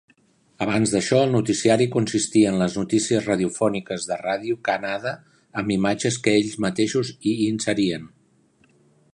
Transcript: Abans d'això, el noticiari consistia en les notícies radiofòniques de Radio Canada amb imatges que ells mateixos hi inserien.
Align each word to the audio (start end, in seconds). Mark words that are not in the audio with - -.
Abans 0.65 0.93
d'això, 0.93 1.17
el 1.25 1.33
noticiari 1.33 1.85
consistia 1.95 2.53
en 2.53 2.57
les 2.61 2.77
notícies 2.79 3.29
radiofòniques 3.31 4.09
de 4.13 4.17
Radio 4.23 4.57
Canada 4.69 5.13
amb 5.63 5.75
imatges 5.79 6.19
que 6.25 6.37
ells 6.41 6.59
mateixos 6.67 7.17
hi 7.21 7.37
inserien. 7.51 8.11